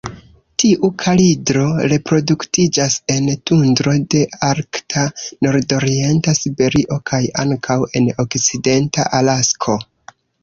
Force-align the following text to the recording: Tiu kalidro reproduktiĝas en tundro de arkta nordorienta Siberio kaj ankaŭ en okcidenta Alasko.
Tiu 0.61 0.87
kalidro 1.01 1.65
reproduktiĝas 1.91 2.95
en 3.15 3.27
tundro 3.49 3.93
de 4.13 4.21
arkta 4.47 5.03
nordorienta 5.47 6.35
Siberio 6.39 6.97
kaj 7.11 7.21
ankaŭ 7.43 7.77
en 8.01 8.09
okcidenta 8.27 9.07
Alasko. 9.19 9.77